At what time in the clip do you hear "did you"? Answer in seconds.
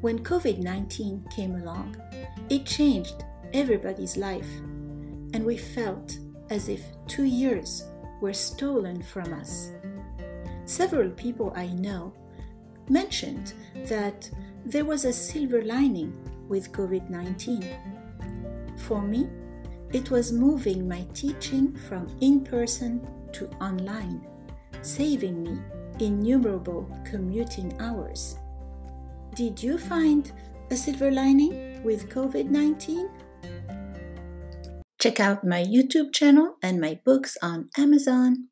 29.34-29.78